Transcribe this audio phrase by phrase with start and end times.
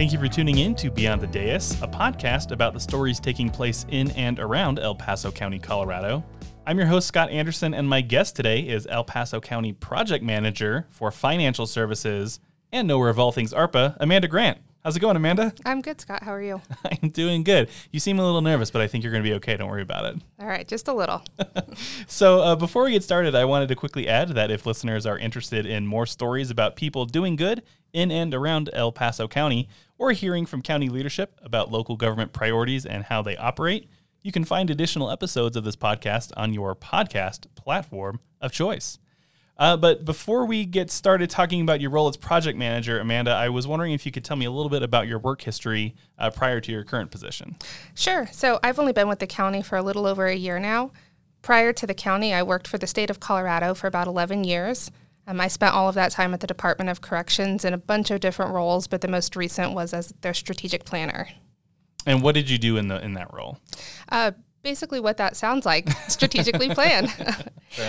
[0.00, 3.50] Thank you for tuning in to Beyond the Dais, a podcast about the stories taking
[3.50, 6.24] place in and around El Paso County, Colorado.
[6.66, 10.86] I'm your host, Scott Anderson, and my guest today is El Paso County Project Manager
[10.88, 12.40] for Financial Services
[12.72, 14.56] and Nowhere of All Things ARPA, Amanda Grant.
[14.82, 15.52] How's it going, Amanda?
[15.66, 16.22] I'm good, Scott.
[16.22, 16.62] How are you?
[17.02, 17.68] I'm doing good.
[17.90, 19.54] You seem a little nervous, but I think you're going to be okay.
[19.58, 20.22] Don't worry about it.
[20.38, 21.22] All right, just a little.
[22.06, 25.18] so, uh, before we get started, I wanted to quickly add that if listeners are
[25.18, 27.62] interested in more stories about people doing good
[27.92, 32.86] in and around El Paso County, or hearing from county leadership about local government priorities
[32.86, 33.86] and how they operate,
[34.22, 38.98] you can find additional episodes of this podcast on your podcast platform of choice.
[39.60, 43.50] Uh, but before we get started talking about your role as project manager, Amanda, I
[43.50, 46.30] was wondering if you could tell me a little bit about your work history uh,
[46.30, 47.56] prior to your current position.
[47.94, 48.26] Sure.
[48.32, 50.92] So I've only been with the county for a little over a year now.
[51.42, 54.90] Prior to the county, I worked for the state of Colorado for about 11 years.
[55.26, 58.10] Um, I spent all of that time at the Department of Corrections in a bunch
[58.10, 61.28] of different roles, but the most recent was as their strategic planner.
[62.06, 63.58] And what did you do in the in that role?
[64.08, 67.08] Uh, basically what that sounds like strategically plan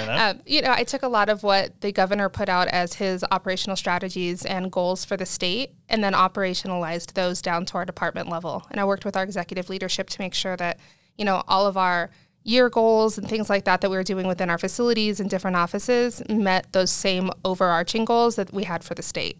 [0.10, 3.26] um, you know i took a lot of what the governor put out as his
[3.32, 8.30] operational strategies and goals for the state and then operationalized those down to our department
[8.30, 8.66] level.
[8.72, 10.80] And i worked with our executive leadership to make sure that
[11.18, 12.10] you know all of our
[12.44, 15.56] year goals and things like that that we were doing within our facilities and different
[15.56, 19.38] offices met those same overarching goals that we had for the state.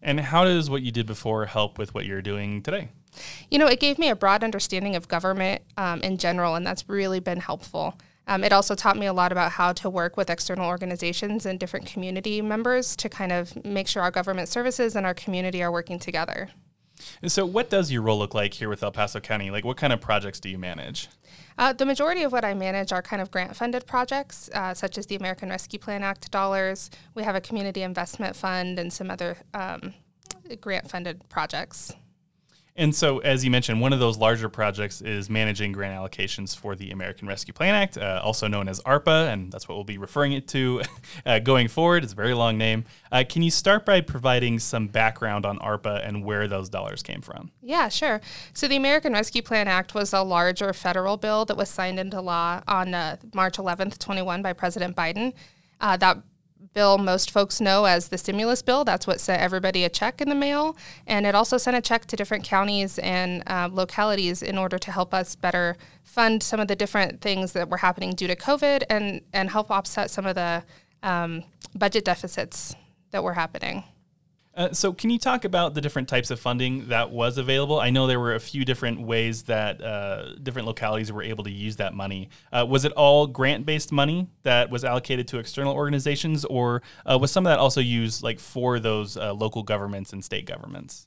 [0.00, 2.88] And how does what you did before help with what you're doing today
[3.50, 6.88] you know, it gave me a broad understanding of government um, in general, and that's
[6.88, 7.98] really been helpful.
[8.26, 11.58] Um, it also taught me a lot about how to work with external organizations and
[11.58, 15.72] different community members to kind of make sure our government services and our community are
[15.72, 16.50] working together.
[17.26, 19.50] So, what does your role look like here with El Paso County?
[19.50, 21.08] Like, what kind of projects do you manage?
[21.58, 24.98] Uh, the majority of what I manage are kind of grant funded projects, uh, such
[24.98, 26.90] as the American Rescue Plan Act dollars.
[27.14, 29.94] We have a community investment fund and some other um,
[30.60, 31.92] grant funded projects.
[32.76, 36.74] And so, as you mentioned, one of those larger projects is managing grant allocations for
[36.74, 39.98] the American Rescue Plan Act, uh, also known as ARPA, and that's what we'll be
[39.98, 40.82] referring it to
[41.26, 42.04] uh, going forward.
[42.04, 42.84] It's a very long name.
[43.10, 47.20] Uh, can you start by providing some background on ARPA and where those dollars came
[47.20, 47.50] from?
[47.60, 48.20] Yeah, sure.
[48.54, 52.20] So, the American Rescue Plan Act was a larger federal bill that was signed into
[52.20, 55.34] law on uh, March 11th, 21, by President Biden.
[55.80, 56.18] Uh, that
[56.72, 58.84] bill most folks know as the stimulus bill.
[58.84, 60.76] That's what sent everybody a check in the mail.
[61.06, 64.92] And it also sent a check to different counties and uh, localities in order to
[64.92, 68.84] help us better fund some of the different things that were happening due to COVID
[68.88, 70.62] and, and help offset some of the
[71.02, 71.44] um,
[71.74, 72.74] budget deficits
[73.10, 73.84] that were happening.
[74.60, 77.80] Uh, so, can you talk about the different types of funding that was available?
[77.80, 81.50] I know there were a few different ways that uh, different localities were able to
[81.50, 82.28] use that money.
[82.52, 87.16] Uh, was it all grant based money that was allocated to external organizations, or uh,
[87.18, 91.06] was some of that also used like for those uh, local governments and state governments?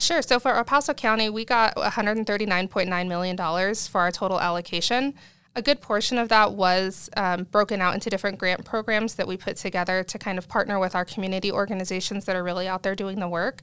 [0.00, 0.20] Sure.
[0.20, 5.14] So for El Paso County, we got $139.9 million for our total allocation.
[5.56, 9.36] A good portion of that was um, broken out into different grant programs that we
[9.36, 12.94] put together to kind of partner with our community organizations that are really out there
[12.94, 13.62] doing the work.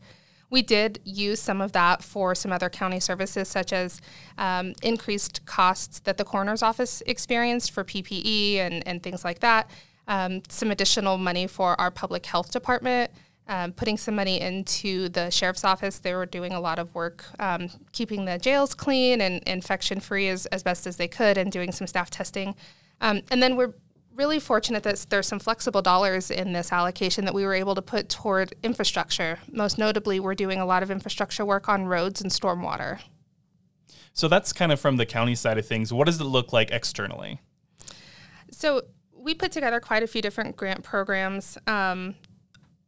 [0.49, 4.01] We did use some of that for some other county services, such as
[4.37, 9.69] um, increased costs that the coroner's office experienced for PPE and, and things like that.
[10.09, 13.11] Um, some additional money for our public health department
[13.47, 15.99] um, putting some money into the sheriff's office.
[15.99, 20.27] They were doing a lot of work um, keeping the jails clean and infection free
[20.29, 22.55] as, as best as they could and doing some staff testing.
[23.01, 23.73] Um, and then we're
[24.15, 27.81] really fortunate that there's some flexible dollars in this allocation that we were able to
[27.81, 29.39] put toward infrastructure.
[29.51, 32.99] Most notably, we're doing a lot of infrastructure work on roads and stormwater.
[34.13, 35.93] So that's kind of from the county side of things.
[35.93, 37.39] What does it look like externally?
[38.51, 38.81] So
[39.13, 41.57] we put together quite a few different grant programs.
[41.67, 42.15] Um,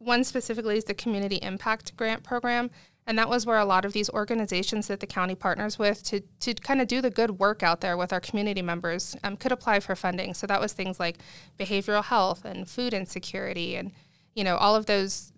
[0.00, 2.70] one specifically is the Community Impact Grant Program.
[3.06, 6.20] And that was where a lot of these organizations that the county partners with to,
[6.40, 9.52] to kind of do the good work out there with our community members um, could
[9.52, 10.32] apply for funding.
[10.32, 11.18] So that was things like
[11.58, 13.92] behavioral health and food insecurity and,
[14.34, 15.32] you know, all of those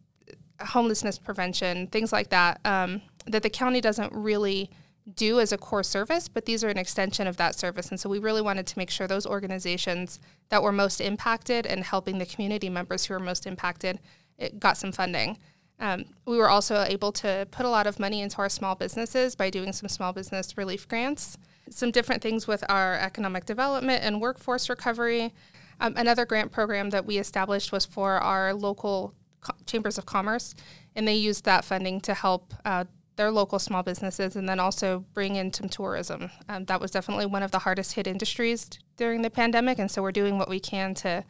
[0.61, 4.71] uh, homelessness prevention, things like that, um, that the county doesn't really
[5.15, 7.89] do as a core service, but these are an extension of that service.
[7.89, 10.21] And so we really wanted to make sure those organizations
[10.51, 13.99] that were most impacted and helping the community members who are most impacted–
[14.43, 15.39] it got some funding.
[15.79, 19.35] Um, we were also able to put a lot of money into our small businesses
[19.35, 21.37] by doing some small business relief grants,
[21.71, 25.33] some different things with our economic development and workforce recovery.
[25.81, 30.55] Um, another grant program that we established was for our local co- chambers of commerce,
[30.95, 32.85] and they used that funding to help uh,
[33.17, 36.31] their local small businesses and then also bring in some tourism.
[36.49, 40.01] Um, that was definitely one of the hardest hit industries during the pandemic, and so
[40.01, 41.25] we're doing what we can to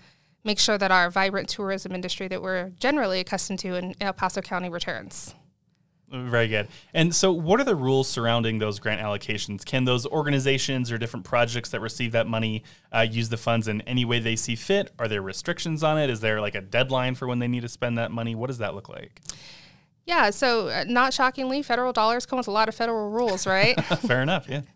[0.44, 4.41] make sure that our vibrant tourism industry that we're generally accustomed to in El Paso
[4.41, 5.35] County returns.
[6.12, 6.69] Very good.
[6.93, 9.65] And so, what are the rules surrounding those grant allocations?
[9.65, 13.81] Can those organizations or different projects that receive that money uh, use the funds in
[13.83, 14.91] any way they see fit?
[14.99, 16.11] Are there restrictions on it?
[16.11, 18.35] Is there like a deadline for when they need to spend that money?
[18.35, 19.23] What does that look like?
[20.04, 23.81] Yeah, so uh, not shockingly, federal dollars come with a lot of federal rules, right?
[23.84, 24.62] Fair enough, yeah.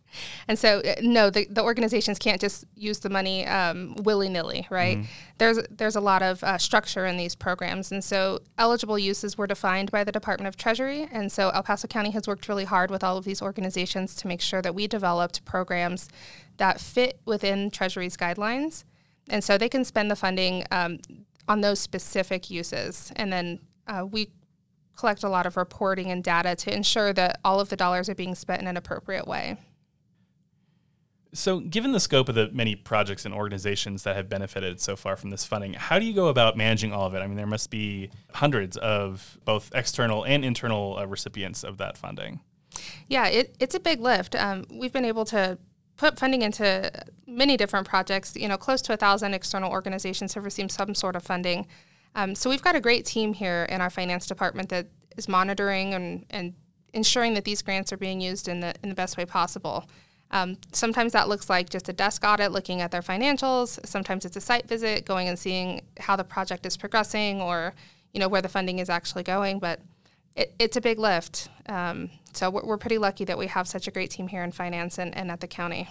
[0.49, 4.67] And so, uh, no, the, the organizations can't just use the money um, willy nilly,
[4.71, 4.99] right?
[4.99, 5.11] Mm-hmm.
[5.37, 9.47] There's there's a lot of uh, structure in these programs, and so eligible uses were
[9.47, 12.91] defined by the Department of Treasury, and so El Paso County has worked really hard
[12.91, 16.09] with all of these organizations to make sure that we developed programs
[16.57, 18.85] that fit within Treasury's guidelines,
[19.29, 20.99] and so they can spend the funding um,
[21.47, 24.31] on those specific uses, and then uh, we
[24.97, 28.15] collect a lot of reporting and data to ensure that all of the dollars are
[28.15, 29.57] being spent in an appropriate way.
[31.33, 35.17] So, given the scope of the many projects and organizations that have benefited so far
[35.17, 37.19] from this funding, how do you go about managing all of it?
[37.19, 41.99] I mean, there must be hundreds of both external and internal uh, recipients of that
[41.99, 42.41] funding.
[43.09, 44.35] Yeah, it, it's a big lift.
[44.35, 45.59] Um, we've been able to
[45.97, 46.91] put funding into
[47.27, 48.35] many different projects.
[48.37, 51.67] You know, close to a thousand external organizations have received some sort of funding.
[52.17, 54.87] Um, so we've got a great team here in our finance department that
[55.17, 56.55] is monitoring and, and
[56.95, 59.89] ensuring that these grants are being used in the in the best way possible.
[60.33, 63.79] Um, sometimes that looks like just a desk audit, looking at their financials.
[63.87, 67.75] Sometimes it's a site visit, going and seeing how the project is progressing, or
[68.13, 69.59] you know where the funding is actually going.
[69.59, 69.81] But
[70.35, 71.49] it, it's a big lift.
[71.67, 74.53] Um, so we're, we're pretty lucky that we have such a great team here in
[74.53, 75.89] finance and, and at the county.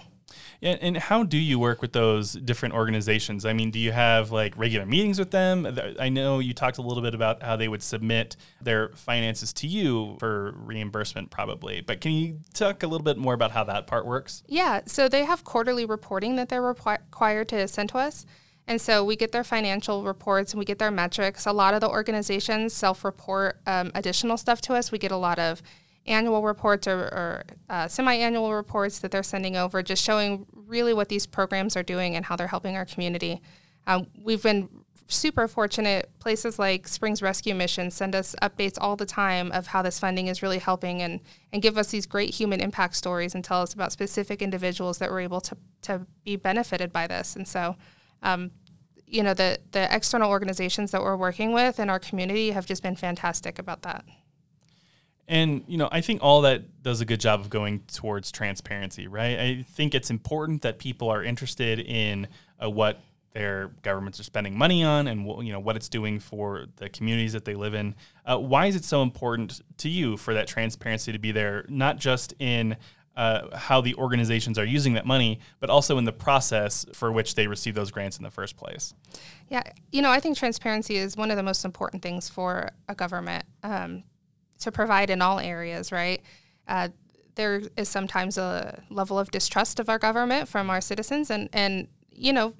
[0.62, 3.44] And how do you work with those different organizations?
[3.44, 5.78] I mean, do you have like regular meetings with them?
[6.00, 9.66] I know you talked a little bit about how they would submit their finances to
[9.66, 11.80] you for reimbursement, probably.
[11.82, 14.42] But can you talk a little bit more about how that part works?
[14.48, 18.26] Yeah, so they have quarterly reporting that they're required to send to us.
[18.68, 21.46] And so we get their financial reports and we get their metrics.
[21.46, 24.90] A lot of the organizations self report um, additional stuff to us.
[24.90, 25.62] We get a lot of
[26.06, 31.08] annual reports or, or uh, semi-annual reports that they're sending over, just showing really what
[31.08, 33.40] these programs are doing and how they're helping our community.
[33.86, 34.68] Um, we've been
[35.08, 36.10] super fortunate.
[36.18, 40.26] Places like Springs Rescue Mission send us updates all the time of how this funding
[40.26, 41.20] is really helping and,
[41.52, 45.10] and give us these great human impact stories and tell us about specific individuals that
[45.10, 47.36] were able to, to be benefited by this.
[47.36, 47.76] And so,
[48.22, 48.50] um,
[49.06, 52.82] you know, the, the external organizations that we're working with in our community have just
[52.82, 54.04] been fantastic about that.
[55.28, 59.08] And you know, I think all that does a good job of going towards transparency,
[59.08, 59.38] right?
[59.38, 62.28] I think it's important that people are interested in
[62.62, 63.00] uh, what
[63.32, 67.34] their governments are spending money on and you know what it's doing for the communities
[67.34, 67.94] that they live in.
[68.24, 71.98] Uh, why is it so important to you for that transparency to be there, not
[71.98, 72.76] just in
[73.14, 77.34] uh, how the organizations are using that money, but also in the process for which
[77.34, 78.94] they receive those grants in the first place.
[79.50, 79.62] Yeah,
[79.92, 83.44] you know, I think transparency is one of the most important things for a government.
[83.62, 84.04] Um,
[84.60, 86.22] to provide in all areas, right?
[86.66, 86.88] Uh,
[87.34, 91.88] there is sometimes a level of distrust of our government from our citizens, and and
[92.10, 92.54] you know,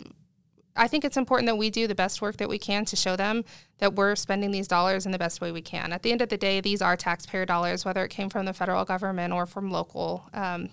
[0.76, 3.17] I think it's important that we do the best work that we can to show
[3.17, 3.45] them
[3.79, 5.93] that we're spending these dollars in the best way we can.
[5.93, 8.53] At the end of the day, these are taxpayer dollars, whether it came from the
[8.53, 10.69] federal government or from local um,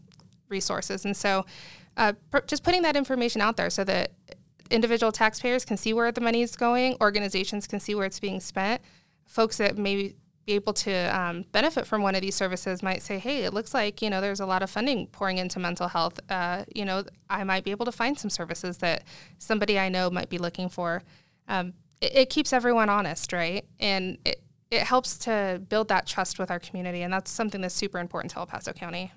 [0.49, 1.45] resources, and so
[1.95, 4.11] uh, pr- just putting that information out there so that
[4.69, 8.39] individual taxpayers can see where the money is going, organizations can see where it's being
[8.39, 8.81] spent,
[9.25, 13.17] folks that maybe be able to um, benefit from one of these services might say,
[13.17, 16.19] hey, it looks like, you know, there's a lot of funding pouring into mental health.
[16.29, 19.03] Uh, you know, I might be able to find some services that
[19.37, 21.01] somebody I know might be looking for.
[21.47, 23.65] Um, it, it, keeps everyone honest, right?
[23.79, 27.03] And it, it helps to build that trust with our community.
[27.03, 29.11] And that's something that's super important to El Paso County.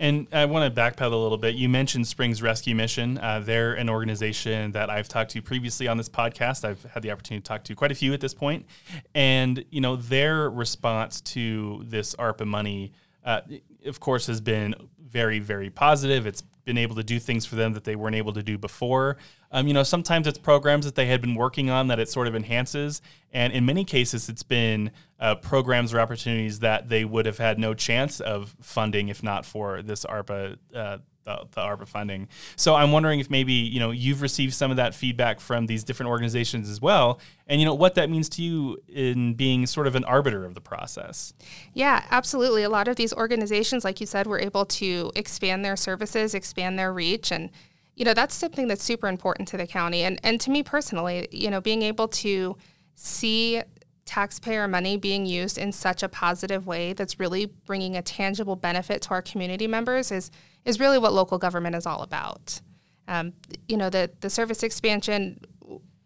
[0.00, 1.56] And I want to backpedal a little bit.
[1.56, 3.18] You mentioned Springs Rescue Mission.
[3.18, 6.64] Uh, they're an organization that I've talked to previously on this podcast.
[6.64, 8.64] I've had the opportunity to talk to quite a few at this point.
[9.12, 12.92] And, you know, their response to this ARPA money,
[13.24, 13.40] uh,
[13.86, 16.28] of course, has been very, very positive.
[16.28, 19.16] It's been able to do things for them that they weren't able to do before.
[19.50, 22.28] Um, you know, sometimes it's programs that they had been working on that it sort
[22.28, 23.00] of enhances,
[23.32, 27.58] and in many cases, it's been uh, programs or opportunities that they would have had
[27.58, 30.58] no chance of funding if not for this ARPA.
[30.74, 32.26] Uh, the, the ARPA funding.
[32.56, 35.84] So I'm wondering if maybe you know you've received some of that feedback from these
[35.84, 39.86] different organizations as well, and you know what that means to you in being sort
[39.86, 41.34] of an arbiter of the process.
[41.74, 42.62] Yeah, absolutely.
[42.62, 46.78] A lot of these organizations, like you said, were able to expand their services, expand
[46.78, 47.50] their reach, and
[47.98, 50.04] you know, that's something that's super important to the county.
[50.04, 52.56] And, and to me personally, you know, being able to
[52.94, 53.60] see
[54.04, 59.02] taxpayer money being used in such a positive way that's really bringing a tangible benefit
[59.02, 60.30] to our community members is,
[60.64, 62.60] is really what local government is all about.
[63.08, 63.32] Um,
[63.66, 65.40] you know, the, the service expansion,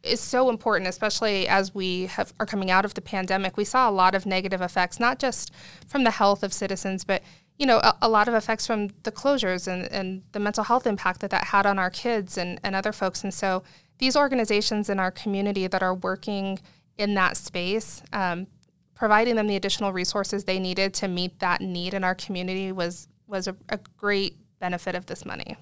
[0.02, 3.56] is so important, especially as we have, are coming out of the pandemic.
[3.56, 5.52] We saw a lot of negative effects, not just
[5.86, 7.22] from the health of citizens, but
[7.58, 10.86] you know, a, a, lot of effects from the closures and, and the mental health
[10.86, 13.22] impact that that had on our kids and, and other folks.
[13.22, 13.62] And so
[13.98, 16.58] these organizations in our community that are working
[16.98, 18.46] in that space, um,
[18.94, 23.08] providing them the additional resources they needed to meet that need in our community was
[23.26, 25.56] was a, a great benefit of this money.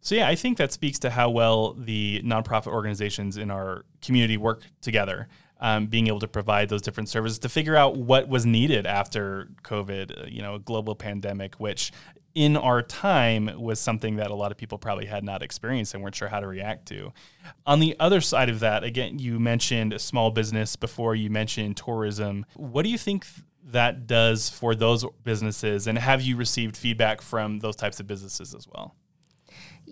[0.00, 4.36] So yeah, I think that speaks to how well the nonprofit organizations in our community
[4.36, 5.28] work together.
[5.64, 9.48] Um, being able to provide those different services to figure out what was needed after
[9.62, 11.90] COVID, uh, you know, a global pandemic, which
[12.34, 16.02] in our time was something that a lot of people probably had not experienced and
[16.02, 17.14] weren't sure how to react to.
[17.64, 22.44] On the other side of that, again, you mentioned small business before, you mentioned tourism.
[22.56, 23.24] What do you think
[23.64, 25.86] that does for those businesses?
[25.86, 28.94] And have you received feedback from those types of businesses as well?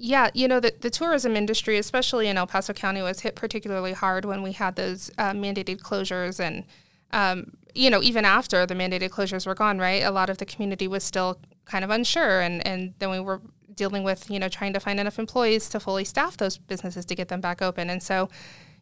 [0.04, 3.92] Yeah, you know, the, the tourism industry, especially in El Paso County, was hit particularly
[3.92, 6.40] hard when we had those uh, mandated closures.
[6.40, 6.64] And,
[7.12, 10.44] um, you know, even after the mandated closures were gone, right, a lot of the
[10.44, 12.40] community was still kind of unsure.
[12.40, 13.42] And, and then we were
[13.76, 17.14] dealing with, you know, trying to find enough employees to fully staff those businesses to
[17.14, 17.88] get them back open.
[17.88, 18.28] And so,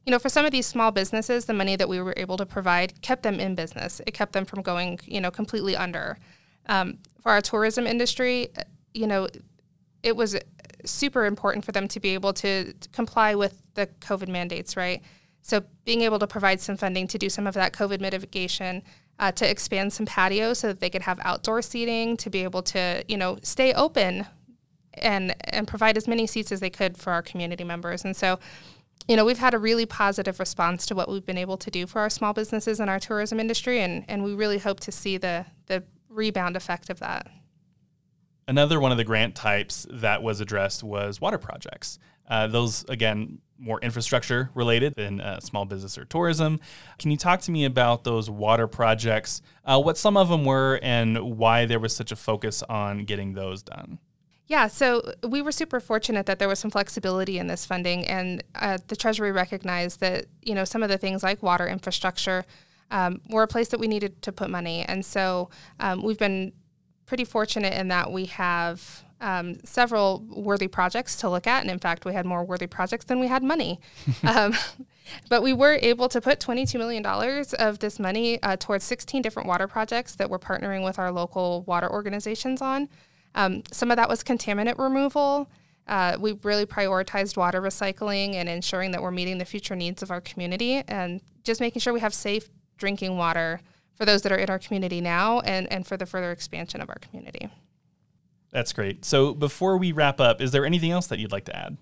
[0.06, 2.46] you know, for some of these small businesses, the money that we were able to
[2.46, 4.00] provide kept them in business.
[4.06, 6.16] It kept them from going, you know, completely under.
[6.64, 8.48] Um, for our tourism industry,
[8.94, 9.28] you know,
[10.02, 10.34] it was
[10.84, 15.02] super important for them to be able to comply with the COVID mandates, right?
[15.42, 18.82] So being able to provide some funding to do some of that COVID mitigation,
[19.18, 22.62] uh, to expand some patios so that they could have outdoor seating, to be able
[22.62, 24.26] to, you know, stay open
[24.94, 28.04] and and provide as many seats as they could for our community members.
[28.04, 28.38] And so
[29.08, 31.86] you know, we've had a really positive response to what we've been able to do
[31.86, 35.16] for our small businesses and our tourism industry, and, and we really hope to see
[35.16, 37.26] the, the rebound effect of that.
[38.50, 42.00] Another one of the grant types that was addressed was water projects.
[42.28, 46.58] Uh, those, again, more infrastructure related than uh, small business or tourism.
[46.98, 50.80] Can you talk to me about those water projects, uh, what some of them were,
[50.82, 54.00] and why there was such a focus on getting those done?
[54.48, 58.42] Yeah, so we were super fortunate that there was some flexibility in this funding, and
[58.56, 62.44] uh, the Treasury recognized that you know some of the things like water infrastructure
[62.90, 66.52] um, were a place that we needed to put money, and so um, we've been
[67.10, 71.80] pretty fortunate in that we have um, several worthy projects to look at, and in
[71.80, 73.80] fact, we had more worthy projects than we had money.
[74.22, 74.54] um,
[75.28, 77.04] but we were able to put $22 million
[77.58, 81.62] of this money uh, towards 16 different water projects that we're partnering with our local
[81.62, 82.88] water organizations on.
[83.34, 85.50] Um, some of that was contaminant removal.
[85.88, 90.12] Uh, we really prioritized water recycling and ensuring that we're meeting the future needs of
[90.12, 92.48] our community and just making sure we have safe
[92.78, 93.60] drinking water
[94.00, 96.88] for those that are in our community now and, and for the further expansion of
[96.88, 97.50] our community.
[98.50, 99.04] That's great.
[99.04, 101.76] So before we wrap up, is there anything else that you'd like to add?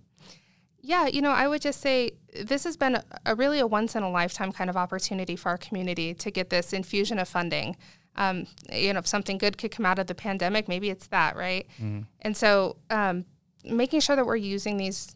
[0.80, 3.94] Yeah, you know, I would just say this has been a, a really a once
[3.94, 7.76] in a lifetime kind of opportunity for our community to get this infusion of funding
[8.18, 11.36] um, you know, if something good could come out of the pandemic, maybe it's that,
[11.36, 11.68] right?
[11.80, 12.00] Mm-hmm.
[12.22, 13.24] And so, um,
[13.64, 15.14] making sure that we're using these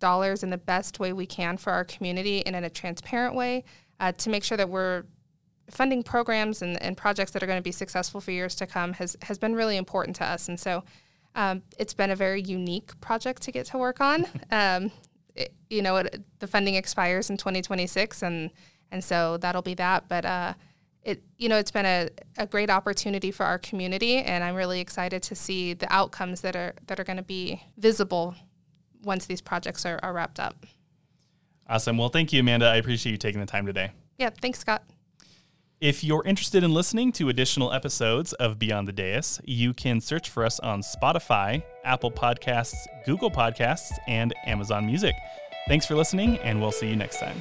[0.00, 3.64] dollars in the best way we can for our community and in a transparent way
[4.00, 5.04] uh, to make sure that we're
[5.70, 8.92] funding programs and, and projects that are going to be successful for years to come
[8.94, 10.48] has, has been really important to us.
[10.48, 10.84] And so,
[11.34, 14.26] um, it's been a very unique project to get to work on.
[14.50, 14.90] Um,
[15.36, 18.50] it, you know, it, the funding expires in 2026, and
[18.90, 20.08] and so that'll be that.
[20.08, 20.54] But uh,
[21.02, 24.80] it you know it's been a, a great opportunity for our community and i'm really
[24.80, 28.34] excited to see the outcomes that are that are going to be visible
[29.02, 30.66] once these projects are, are wrapped up
[31.68, 34.82] awesome well thank you amanda i appreciate you taking the time today yeah thanks scott
[35.80, 40.28] if you're interested in listening to additional episodes of Beyond the Dais, you can search
[40.28, 45.14] for us on Spotify, Apple Podcasts, Google Podcasts, and Amazon Music.
[45.68, 47.40] Thanks for listening, and we'll see you next time.